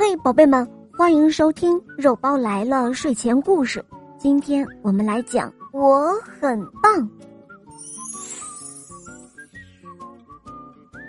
[0.00, 0.64] 嘿，宝贝们，
[0.96, 3.84] 欢迎收听《肉包来了》睡前故事。
[4.16, 7.00] 今天我们来讲《我很棒》。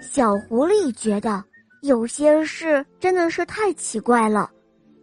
[0.02, 1.44] 小狐狸觉得
[1.84, 4.50] 有些事真的是太奇怪了。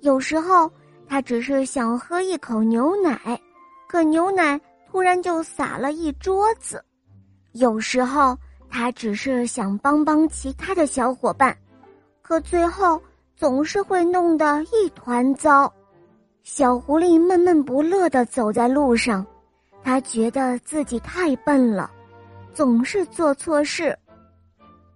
[0.00, 0.68] 有时候，
[1.06, 3.40] 他只是想喝一口牛奶，
[3.86, 4.60] 可牛奶
[4.90, 6.76] 突然就洒了一桌子；
[7.52, 8.36] 有时候，
[8.68, 11.56] 他只是想帮帮其他的小伙伴，
[12.20, 13.00] 可最后。
[13.36, 15.70] 总是会弄得一团糟，
[16.42, 19.24] 小狐狸闷闷不乐的走在路上，
[19.84, 21.90] 他觉得自己太笨了，
[22.54, 23.96] 总是做错事。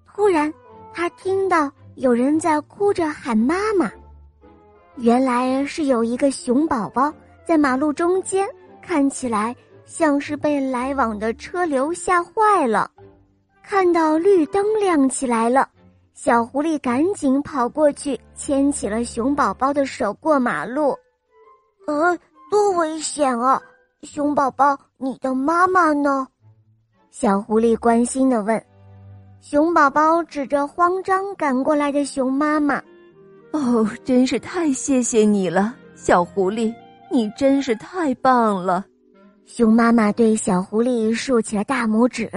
[0.07, 0.53] 突然，
[0.95, 3.93] 他听到有人在哭着喊妈妈，
[4.97, 7.13] 原来是有一个熊宝宝
[7.45, 8.49] 在马路中间，
[8.81, 12.91] 看起来像是被来往的车流吓坏了，
[13.63, 15.69] 看到绿灯亮起来了。
[16.23, 20.95] 小狐狸赶紧跑过去，牵起了熊宝宝的手过马路。
[21.87, 22.15] 呃，
[22.51, 23.59] 多危险啊！
[24.03, 26.29] 熊宝宝，你的妈妈呢？
[27.11, 28.63] 小狐狸关心的问。
[29.41, 32.83] 熊宝宝指着慌张赶过来的熊妈妈
[33.53, 36.71] ：“哦，真是太谢谢你了，小狐狸，
[37.11, 38.85] 你真是太棒了。”
[39.49, 42.31] 熊妈妈对小狐狸竖起了大拇指。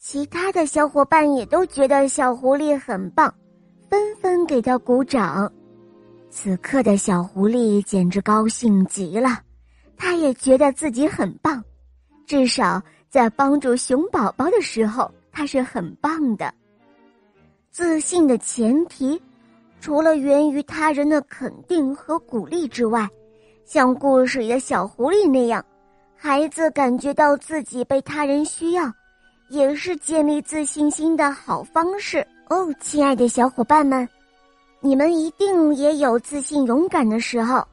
[0.00, 3.32] 其他的小伙伴也都觉得小狐狸很棒，
[3.90, 5.52] 纷纷给他鼓掌。
[6.30, 9.40] 此刻的小狐狸简直高兴极了，
[9.96, 11.62] 他也觉得自己很棒，
[12.26, 16.54] 至少在帮助熊宝宝的时候，他是很棒的。
[17.72, 19.20] 自信的前提，
[19.80, 23.08] 除了源于他人的肯定和鼓励之外，
[23.64, 25.64] 像故事里的小狐狸那样，
[26.14, 28.90] 孩子感觉到自己被他人需要。
[29.48, 34.08] 也是建立自信心的好方式哦，亲爱的小伙伴们，
[34.80, 37.66] 你们一定也有自信勇敢的时候。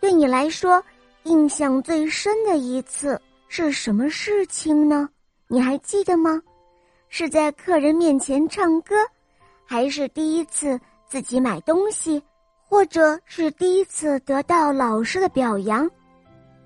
[0.00, 0.82] 对你来说，
[1.24, 5.08] 印象最深的一次是什么事情呢？
[5.46, 6.40] 你还记得吗？
[7.08, 8.94] 是在客人面前唱歌，
[9.64, 12.22] 还是第一次自己买东西，
[12.68, 15.90] 或者是第一次得到老师的表扬，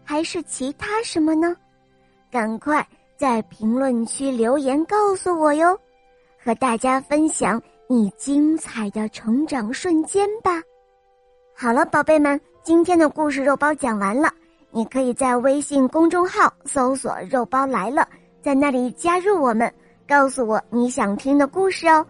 [0.02, 1.54] 还是其他什么呢？
[2.30, 2.86] 赶快！
[3.16, 5.78] 在评论区留言告诉我哟，
[6.42, 10.60] 和大家分享你精彩的成长瞬间吧。
[11.54, 14.32] 好了，宝贝们，今天的故事肉包讲完了，
[14.70, 18.08] 你可以在微信公众号搜索“肉包来了”，
[18.42, 19.72] 在那里加入我们，
[20.08, 22.04] 告诉我你想听的故事哦。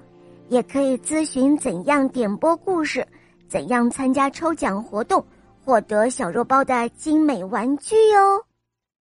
[0.49, 3.07] 也可以咨询怎样点播故事，
[3.49, 5.25] 怎样参加抽奖活动，
[5.65, 8.45] 获得小肉包的精美玩具哟。